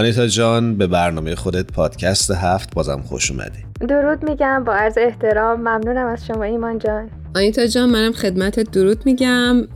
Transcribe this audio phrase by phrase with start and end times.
[0.00, 3.64] آنیتا جان به برنامه خودت پادکست هفت بازم خوش اومدی.
[3.88, 7.10] درود میگم با عرض احترام ممنونم از شما ایمان جان.
[7.36, 9.68] آنیتا جان منم خدمت درود میگم.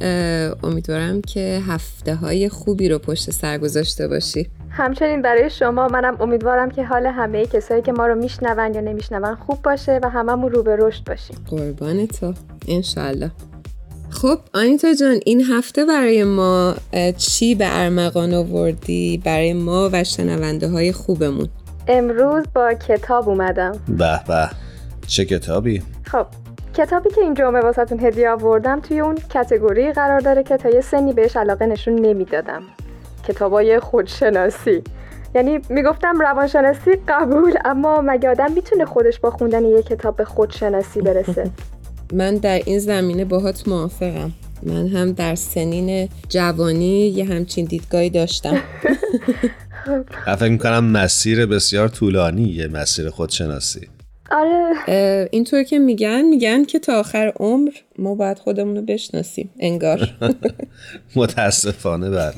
[0.63, 4.51] امیدوارم که هفته های خوبی رو پشت سر گذاشته باشی.
[4.71, 9.35] همچنین برای شما منم امیدوارم که حال همه کسایی که ما رو میشنون یا نمیشنون
[9.35, 11.37] خوب باشه و هممون رو به رشد باشیم.
[11.51, 12.35] قربان تو.
[12.69, 13.31] انشالله
[14.15, 16.75] خب آنیتا جان این هفته برای ما
[17.17, 21.49] چی به ارمغان آوردی؟ برای ما و شنونده های خوبمون.
[21.89, 23.73] امروز با کتاب اومدم.
[23.89, 24.51] به به.
[25.07, 26.27] چه کتابی؟ خب
[26.75, 30.81] کتابی که این جمعه واسهتون هدیه آوردم توی اون کتگوری قرار داره که تا یه
[30.81, 32.63] سنی بهش علاقه نشون نمی‌دادم.
[33.29, 34.83] کتابای خودشناسی.
[35.35, 41.01] یعنی می‌گفتم روانشناسی قبول اما مگه آدم می‌تونه خودش با خوندن یه کتاب به خودشناسی
[41.01, 41.51] برسه؟
[42.15, 44.33] من در این زمینه باهات موافقم.
[44.63, 48.63] من هم در سنین جوانی یه همچین دیدگاهی داشتم.
[50.39, 53.89] فکر می‌کنم مسیر بسیار طولانی یه مسیر خودشناسی.
[54.31, 55.29] آره.
[55.33, 60.09] اینطور که میگن میگن که تا آخر عمر ما باید خودمون رو بشناسیم انگار.
[61.17, 62.35] متاسفانه بعد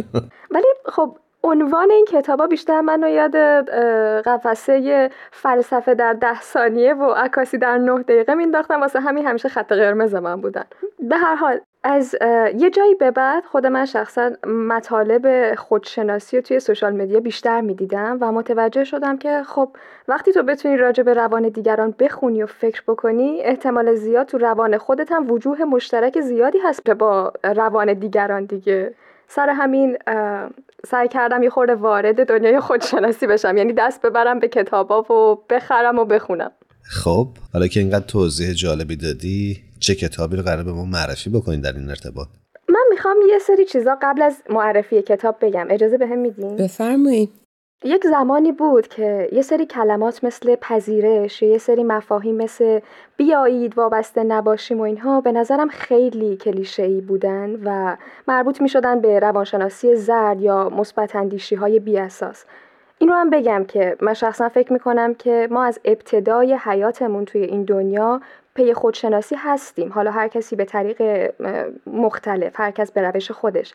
[0.54, 3.36] ولی خب عنوان این کتابا بیشتر منو یاد
[4.20, 9.72] قفسه فلسفه در ده ثانیه و عکاسی در نه دقیقه مینداختم واسه همین همیشه خط
[9.72, 10.64] قرمز من بودن.
[10.98, 12.16] به هر حال از
[12.56, 18.18] یه جایی به بعد خود من شخصا مطالب خودشناسی رو توی سوشال مدیا بیشتر می‌دیدم
[18.20, 19.68] و متوجه شدم که خب
[20.08, 24.78] وقتی تو بتونی راجع به روان دیگران بخونی و فکر بکنی احتمال زیاد تو روان
[24.78, 28.94] خودت هم وجوه مشترک زیادی هست با روان دیگران دیگه.
[29.28, 29.98] سر همین
[30.86, 33.56] سعی کردم یه خورده وارد دنیای خودشناسی بشم.
[33.56, 36.50] یعنی دست ببرم به کتابا و بخرم و بخونم.
[36.82, 41.60] خب حالا که اینقدر توضیح جالبی دادی چه کتابی رو قرار به ما معرفی بکنین
[41.60, 42.28] در این ارتباط؟
[42.68, 45.66] من می‌خوام یه سری چیزا قبل از معرفی کتاب بگم.
[45.70, 47.30] اجازه به هم میدین؟ بفرمایید.
[47.86, 52.80] یک زمانی بود که یه سری کلمات مثل پذیرش یه سری مفاهیم مثل
[53.16, 57.96] بیایید وابسته نباشیم و اینها به نظرم خیلی کلیشه‌ای بودن و
[58.28, 62.44] مربوط می شدن به روانشناسی زرد یا مثبت اندیشی های بی اساس.
[62.98, 67.24] این رو هم بگم که من شخصا فکر می کنم که ما از ابتدای حیاتمون
[67.24, 68.20] توی این دنیا
[68.54, 71.30] پی خودشناسی هستیم حالا هر کسی به طریق
[71.86, 73.74] مختلف هر کس به روش خودش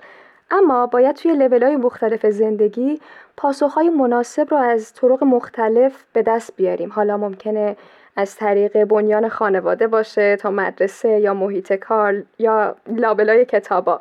[0.51, 2.99] اما باید توی لیول های مختلف زندگی
[3.37, 6.89] پاسخهای مناسب رو از طرق مختلف به دست بیاریم.
[6.89, 7.75] حالا ممکنه
[8.15, 13.99] از طریق بنیان خانواده باشه تا مدرسه یا محیط کار یا لابلای کتابا.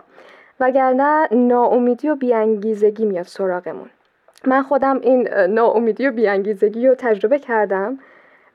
[0.60, 3.90] وگرنه ناامیدی و بیانگیزگی میاد سراغمون.
[4.44, 7.98] من خودم این ناامیدی و بیانگیزگی رو تجربه کردم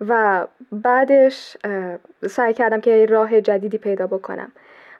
[0.08, 1.58] و بعدش
[2.28, 4.52] سعی کردم که راه جدیدی پیدا بکنم.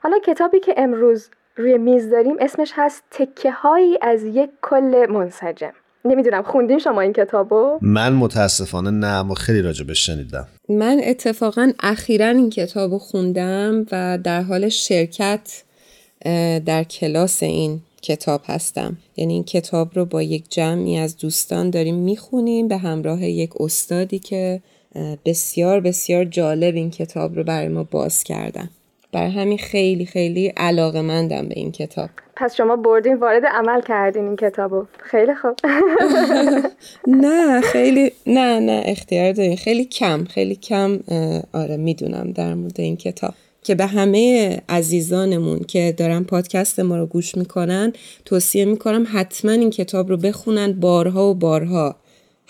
[0.02, 2.36] حالا کتابی که امروز روی میز داریم.
[2.40, 5.72] اسمش هست تکه هایی از یک کل منسجم.
[6.04, 10.48] نمی‌دونم خوندین شما این کتابو؟ من متاسفانه نه اما خیلی راجبش شنیدم.
[10.68, 15.62] من اتفاقا اخیرا این کتابو خوندم و در حال شرکت
[16.64, 18.96] در کلاس این کتاب هستم.
[19.16, 24.18] یعنی این کتاب رو با یک جمعی از دوستان داریم می‌خونیم به همراه یک استادی
[24.18, 24.60] که
[25.24, 28.70] بسیار بسیار جالب این کتاب رو برای ما باز کردن.
[29.14, 32.10] برای همین خیلی خیلی علاقه مندم به این کتاب.
[32.36, 34.84] پس شما بردین وارد عمل کردین این کتابو.
[34.98, 35.54] خیلی خوب.
[37.24, 39.56] نه خیلی نه نه اختیار دارین.
[39.56, 41.00] خیلی کم خیلی کم
[41.52, 43.34] آره می‌دونم در مورد این کتاب.
[43.62, 47.92] که به همه عزیزانمون که دارن پادکست ما رو گوش می‌کنن
[48.24, 51.96] توصیه می‌کنم حتما این کتاب رو بخونن بارها و بارها.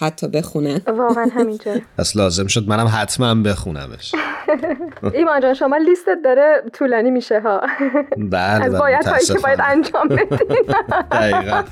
[0.00, 1.80] حتی بخونن واقعا همینطور.
[1.98, 4.14] پس لازم شد منم حتما بخونمش.
[5.14, 7.60] ایمان جان شما لیستت داره طولانی میشه ها.
[8.16, 9.60] بله از بله، باید هایی که باید.
[9.62, 10.74] انجام بدین.
[11.12, 11.62] دقیقا.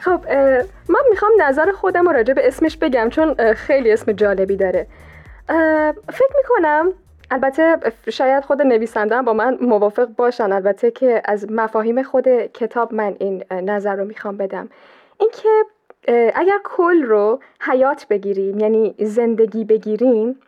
[0.00, 0.20] خب
[0.88, 4.86] من می‌خوام نظر خودم رو راجع به اسمش بگم چون خیلی اسم جالبی داره.
[6.12, 6.92] فکر می‌کنم
[7.30, 7.76] البته
[8.10, 10.52] شاید خود نویسنده با من موافق باشن.
[10.52, 14.68] البته که از مفاهیم خود کتاب من این نظر رو می‌خوام بدم.
[15.20, 15.48] اینکه
[16.34, 20.40] اگر کل رو حیات بگیریم یعنی زندگی بگیریم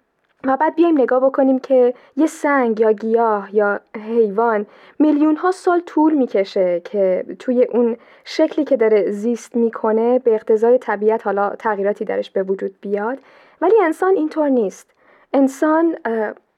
[0.45, 4.67] و بعد بیایم نگاه بکنیم که یه سنگ یا گیاه یا حیوان
[4.99, 10.79] میلیون ها سال طول می‌کشه که توی اون شکلی که داره زیست می‌کنه به اقتضای
[10.79, 13.19] طبیعت حالا تغییراتی درش به وجود بیاد.
[13.61, 14.91] ولی انسان اینطور نیست.
[15.33, 15.97] انسان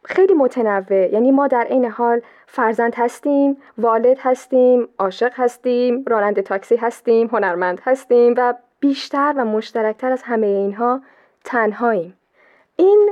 [0.05, 1.13] خیلی متنوع.
[1.13, 7.81] یعنی ما در عین حال فرزند هستیم والد هستیم عاشق هستیم راننده تاکسی هستیم هنرمند
[7.85, 11.01] هستیم و بیشتر و مشترکتر از همه اینها
[11.45, 12.17] تنهاییم.
[12.77, 13.11] این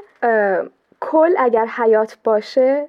[1.00, 2.88] کل اگر حیات باشه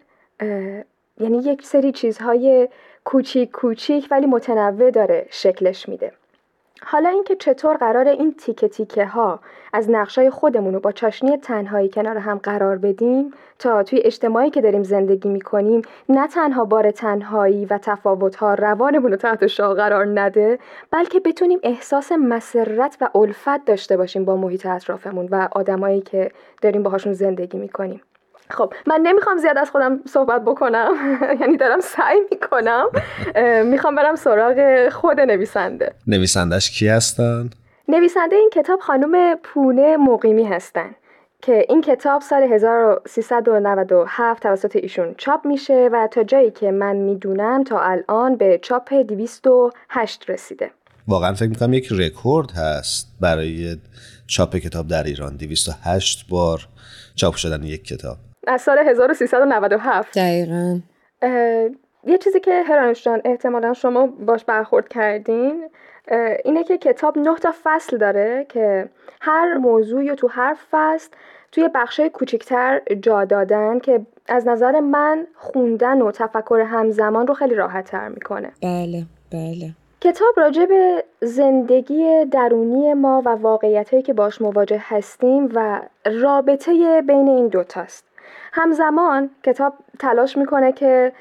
[1.20, 2.70] یعنی یک سری چیزهای
[3.04, 6.12] کوچیک کوچیک ولی متنوع داره شکلش میده.
[6.86, 9.40] حالا اینکه چطور قرار این تیکه تیکه ها
[9.74, 14.62] از نقشای خودمون رو با چاشنی تنهایی کنار هم قرار بدیم تا توی اجتماعی که
[14.62, 20.20] داریم زندگی می‌کنیم نه تنها بار تنهایی و تفاوت ها روانمون رو تحت شاه قرار
[20.20, 20.60] نده
[20.92, 26.84] بلکه بتونیم احساس مسرت و الفت داشته باشیم با محیط اطرافمون و آدمایی که داریم
[26.84, 28.02] باهاشون زندگی می‌کنیم.
[28.52, 30.94] خب من نمی‌خوام زیاد از خودم صحبت بکنم.
[31.42, 32.86] یعنی دارم سعی می‌کنم.
[33.66, 35.94] می‌خوام برم سراغ خود نویسنده.
[36.08, 37.50] نویسندش کی هستن؟
[37.88, 40.96] نویسنده این کتاب خانم پونه مقیمی هستن
[41.42, 47.64] که این کتاب سال 1397 توسط ایشون چاپ میشه و تا جایی که من می‌دونم
[47.64, 50.72] تا الان به چاپ 208 رسیده.
[51.08, 53.78] واقعا فکر می‌کنم یک رکورد هست برای
[54.28, 55.38] چاپ کتاب در ایران.
[55.38, 56.68] 208 بار
[57.16, 58.18] چاپ شدن یک کتاب.
[58.50, 60.80] از سال 1397 دقیقا.
[62.04, 65.70] یه چیزی که هرانوش جان احتمالا شما باش برخورد کردین
[66.46, 68.90] اینه که کتاب نه تا فصل داره که
[69.22, 71.10] هر موضوعی تو هر فصل
[71.52, 77.56] توی بخشای کوچکتر جا دادن که از نظر من خوندن و تفکر همزمان رو خیلی
[77.56, 78.52] راحت تر می‌کنه.
[78.62, 79.72] بله بله.
[80.02, 87.28] کتاب راجع به زندگی درونی ما و واقعیت که باش مواجه هستیم و رابطه بین
[87.28, 88.09] این دوتاست.
[88.54, 91.12] همزمان کتاب تلاش می‌کنه که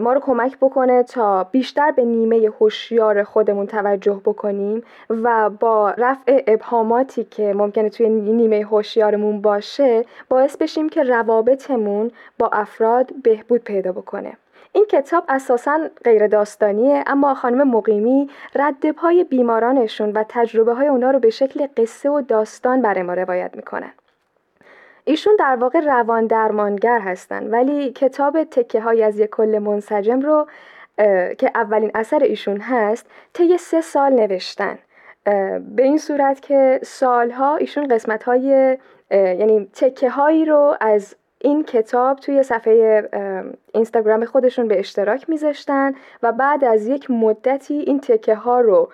[0.00, 6.42] ما رو کمک بکنه تا بیشتر به نیمه هوشیار خودمون توجه بکنیم و با رفع
[6.46, 13.92] ابهاماتی که ممکنه توی نیمه هوشیارمون باشه باعث بشیم که روابطمون با افراد بهبود پیدا
[13.92, 14.32] بکنه.
[14.72, 21.10] این کتاب اساسا غیر داستانیه اما خانم مقیمی رد پای بیمارانشون و تجربه های اونا
[21.10, 23.92] رو به شکل قصه و داستان برای ما روایت می‌کنن
[25.04, 30.46] ایشون در واقع روان درمانگر هستن ولی کتاب تکه های از یک کل منسجم رو
[31.38, 34.78] که اولین اثر ایشون هست طی سه سال نوشتن.
[35.60, 38.78] به این صورت که سالها ایشون قسمت های
[39.10, 43.08] یعنی تکه هایی رو از این کتاب توی صفحه
[43.74, 45.92] اینستاگرام خودشون به اشتراک میذاشتن
[46.22, 48.92] و بعد از یک مدتی این تکه ها رو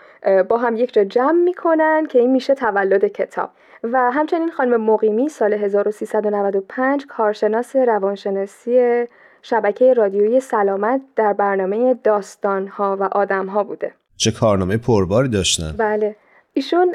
[0.48, 3.50] با هم یک جا جمع می‌کنن که این میشه تولد کتاب.
[3.82, 9.04] و همچنین خانم مقیمی سال 1395 کارشناس روانشناسی
[9.42, 13.92] شبکه رادیویی سلامت در برنامه داستانها و آدمها بوده.
[14.16, 15.74] چه کارنامه پرباری داشتن.
[15.78, 16.16] بله.
[16.52, 16.94] ایشون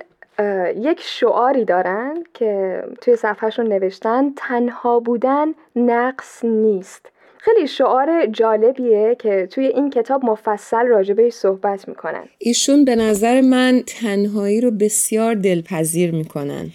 [0.75, 7.09] یک شعاری دارن که توی صفحهشون نوشتن تنها بودن نقص نیست.
[7.38, 12.23] خیلی شعار جالبیه که توی این کتاب مفصل راجبش صحبت می‌کنن.
[12.37, 16.69] ایشون به نظر من تنهایی رو بسیار دلپذیر می‌کنن.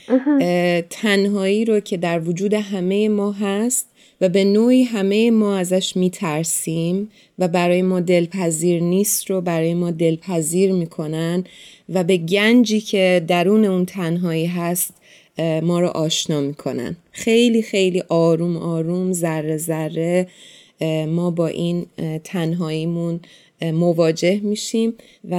[0.91, 7.11] تنهایی رو که در وجود همه ما هست و به نوعی همه ما ازش میترسیم
[7.39, 11.45] و برای ما دلپذیر نیست رو برای ما دلپذیر می‌کنن
[11.89, 14.95] و به گنجی که درون اون تنهایی هست
[15.63, 16.97] ما رو آشنا می‌کنن.
[17.13, 20.27] خیلی خیلی آروم آروم ذره ذره
[21.09, 21.87] ما با این
[22.25, 23.21] تنهاییمون
[23.63, 24.95] مواجه میشیم
[25.31, 25.35] و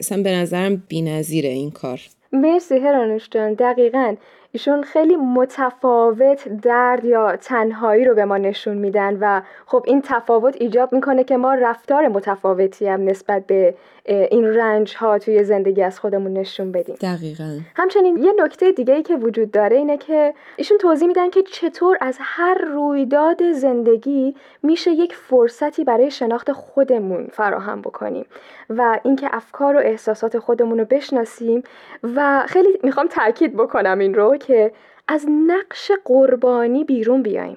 [0.00, 2.00] اصلا به نظرم نظیره این کار.
[2.32, 3.54] مرسی هرانوش جان.
[3.54, 4.14] دقیقا.
[4.52, 10.56] ایشون خیلی متفاوت درد یا تنهایی رو به ما نشون میدن و خب این تفاوت
[10.60, 13.74] ایجاب می‌کنه که ما رفتار متفاوتی هم نسبت به
[14.04, 16.96] این رنج ها توی زندگی از خودمون نشون بدیم.
[17.00, 17.58] دقیقا.
[17.76, 21.98] همچنین یه نکته دیگه ای که وجود داره اینه که ایشون توضیح میدن که چطور
[22.00, 28.26] از هر رویداد زندگی میشه یک فرصتی برای شناخت خودمون فراهم بکنیم
[28.70, 31.62] و اینکه افکار و احساسات خودمون رو بشناسیم
[32.02, 34.72] و خیلی می‌خوام تاکید بکنم این رو که
[35.08, 37.54] از نقش قربانی بیرون بیایم.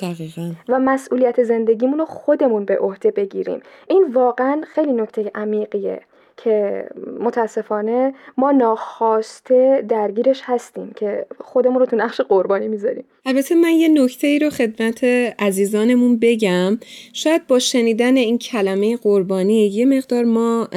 [0.70, 3.60] و مسئولیت زندگیمون رو خودمون به عهده بگیریم.
[3.88, 6.02] این واقعا خیلی نکته عمیقیه
[6.38, 6.86] که
[7.20, 13.04] متاسفانه ما ناخواسته درگیرش هستیم که خودمون رو تو نقش قربانی می‌ذاریم.
[13.26, 15.04] البته من یه نکته ای رو خدمت
[15.40, 16.80] عزیزانمون بگم.
[17.14, 20.68] شاید با شنیدن این کلمه قربانی یه مقدار ما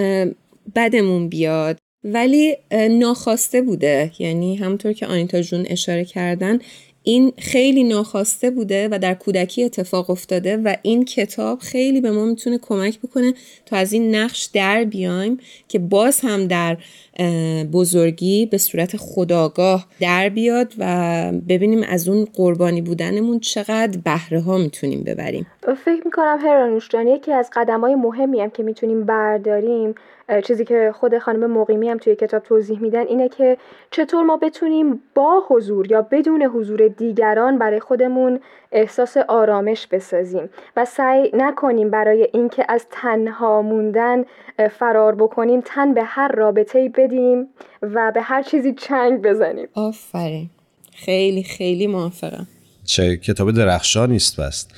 [0.77, 1.79] بدمون بیاد.
[2.05, 2.57] ولی
[2.91, 4.13] ناخواسته بوده.
[4.19, 6.59] یعنی همونطور که آنیتا جون اشاره کردن
[7.07, 12.25] این خیلی ناخواسته بوده و در کودکی اتفاق افتاده و این کتاب خیلی به ما
[12.25, 13.35] می‌تونه کمک بکنه
[13.67, 16.77] تا از این نقش در بیایم که باز هم در
[17.73, 24.59] بزرگی به صورت خداگاه در بیاد و ببینیم از اون قربانی بودنمون چقدر بهره ها
[24.59, 25.47] می‌تونیم ببریم.
[25.85, 29.95] فکر می‌کنم هرانوش جان یکی از قدم های مهمی هم که می‌تونیم برداریم
[30.45, 33.57] چیزی که خود خانم مقیمی هم توی کتاب توضیح میدن اینه که
[33.91, 38.41] چطور ما بتونیم با حضور یا بدون حضور دیگران برای خودمون
[38.73, 44.25] احساس آرامش بسازیم و سعی نکنیم برای اینکه از تنها موندن
[44.79, 47.49] فرار بکنیم تن به هر رابطه بدیم
[47.83, 49.69] و به هر چیزی چنگ بزنیم.
[49.75, 50.51] آفرین.
[50.93, 52.47] خیلی خیلی موافقم.
[52.85, 54.75] چه کتاب درخشانی است بست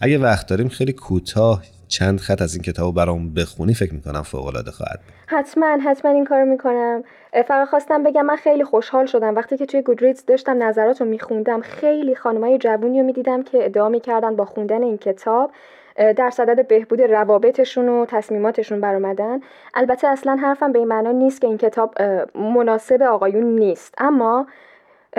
[0.00, 4.46] اگه وقت داریم خیلی کوتاه چند خط از این کتاب برام بخونی فکر می‌کنم فوق
[4.46, 7.02] العاده خواهد حتما حتما این کارو می‌کنم.
[7.48, 9.34] فقط خواستم بگم من خیلی خوشحال شدم.
[9.34, 13.88] وقتی که توی گودریدز داشتم نظرات رو میخوندم خیلی خانمای جوونی رو می‌دیدم که ادعا
[13.88, 15.52] می‌کردن با خوندن این کتاب
[15.96, 19.40] در صدد بهبود روابطشون و تصمیماتشون برآمدن.
[19.74, 21.94] البته اصلا حرفم به این معنا نیست که این کتاب
[22.34, 23.94] مناسب آقایون نیست.
[23.98, 24.46] اما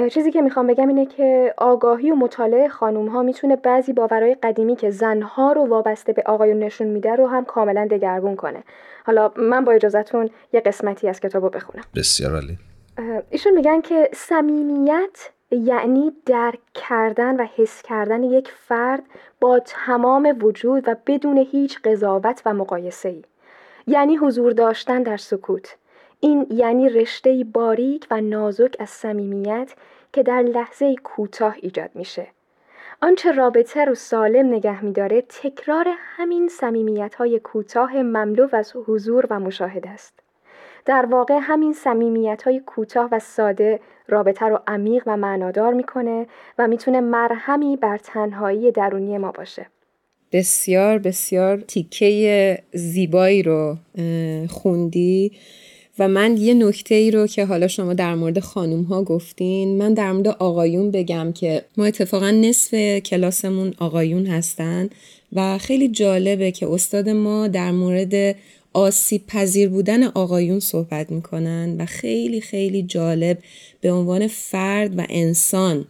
[0.09, 4.75] چیزی که می‌خوام بگم اینه که آگاهی و مطالعه خانوم ها می‌تونه بعضی باورهای قدیمی
[4.75, 8.63] که زنها رو وابسته به آقایون نشون میده رو هم کاملا دگرگون کنه.
[9.05, 11.83] حالا من با اجازهتون یه قسمتی از کتاب رو بخونم.
[11.95, 12.57] بسیار عالی.
[13.29, 19.03] ایشون میگن که صمیمیت یعنی درک کردن و حس کردن یک فرد
[19.39, 23.23] با تمام وجود و بدون هیچ قضاوت و مقایسه ای.
[23.87, 25.75] یعنی حضور داشتن در سکوت.
[26.19, 29.73] این یعنی رشته باریک و نازک از صمیمیت
[30.13, 32.27] که در لحظه کوتاه ایجاد میشه.
[33.01, 39.39] آنچه رابطه رو سالم نگه میداره تکرار همین صمیمیت های کوتاه مملو از حضور و
[39.39, 40.19] مشاهده است.
[40.85, 46.67] در واقع همین صمیمیت های کوتاه و ساده رابطه رو عمیق و معنادار می‌کنه و
[46.67, 49.65] می‌تونه مرهمی بر تنهایی درونی ما باشه.
[50.31, 53.77] بسیار بسیار تیکه زیبایی رو
[54.49, 55.31] خوندی.
[55.99, 59.93] و من یه نکته ای رو که حالا شما در مورد خانوم ها گفتین من
[59.93, 64.89] در مورد آقایون بگم که ما اتفاقا نصف کلاسمون آقایون هستن
[65.33, 68.35] و خیلی جالبه که استاد ما در مورد
[68.73, 73.37] آسیب پذیر بودن آقایون صحبت می‌کنن و خیلی خیلی جالب
[73.81, 75.85] به عنوان فرد و انسان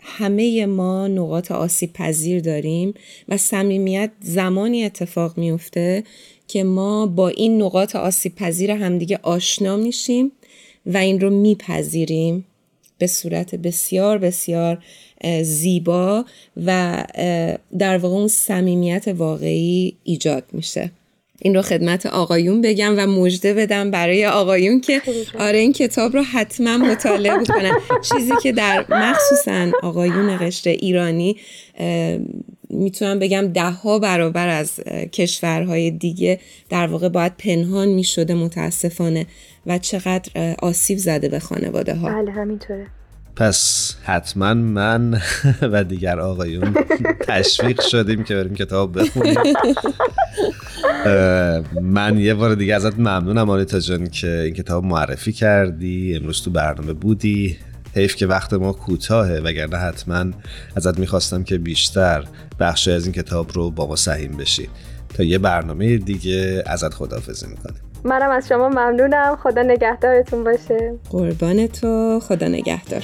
[0.00, 2.94] همه ما نقاط آسیب پذیر داریم
[3.28, 6.04] و صمیمیت زمانی اتفاق میفته
[6.48, 10.32] که ما با این نقاط آسیب پذیر همدیگه آشنا میشیم
[10.86, 12.44] و این رو میپذیریم
[12.98, 14.84] به صورت بسیار بسیار
[15.42, 16.24] زیبا
[16.56, 17.04] و
[17.78, 20.90] در واقع اون صمیمیت واقعی ایجاد میشه.
[21.42, 25.02] این رو خدمت آقایون بگم و مژده بدم برای آقایون که
[25.38, 27.72] آره این کتاب رو حتما مطالعه بکنن.
[28.02, 31.36] چیزی که در مخصوصا آقایون قشر ایرانی
[32.70, 34.80] می‌تونم بگم ده ها برابر از
[35.12, 36.40] کشورهای دیگه
[36.70, 39.26] در واقع باید پنهان می‌شده متاسفانه
[39.66, 42.86] و چقدر آسیب زده به خانواده ها بله همینطوره.
[43.36, 45.20] پس حتما من
[45.72, 46.74] و دیگر آقایون
[47.28, 49.34] تشویق شدیم که بریم کتاب بخونیم.
[51.82, 56.16] من یه بار دیگه ازت ممنونم آنیتا جان که این کتاب معرفی کردی.
[56.16, 57.56] امروز تو برنامه بودی.
[57.94, 60.24] حیف که وقت ما کوتاهه وگرنه حتما
[60.76, 62.24] ازت می‌خواستم که بیشتر
[62.60, 64.68] بخشی از این کتاب رو با ما سهیم بشی.
[65.14, 67.80] تا یه برنامه دیگه ازت خدافزی می‌کنیم.
[68.04, 69.36] منم از شما ممنونم.
[69.42, 70.94] خدا نگهدارتون باشه.
[71.10, 72.20] قربان تو.
[72.20, 73.02] خدا نگهدار.